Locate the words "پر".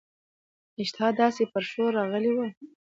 1.51-1.63